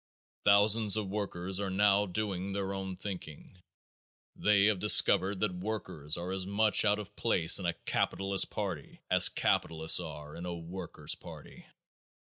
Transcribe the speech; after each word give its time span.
Thousands 0.45 0.97
of 0.97 1.09
workers 1.11 1.59
are 1.59 1.69
now 1.69 2.07
doing 2.07 2.53
their 2.53 2.73
own 2.73 2.97
thinking. 2.97 3.61
They 4.35 4.65
have 4.65 4.79
discovered 4.79 5.37
that 5.41 5.51
workers 5.53 6.17
are 6.17 6.31
as 6.31 6.47
much 6.47 6.83
out 6.83 6.97
of 6.97 7.15
place 7.15 7.59
in 7.59 7.67
a 7.67 7.73
capitalist 7.85 8.49
party 8.49 8.99
as 9.11 9.29
capitalists 9.29 9.99
are 9.99 10.35
in 10.35 10.47
a 10.47 10.55
workers' 10.55 11.13
party. 11.13 11.67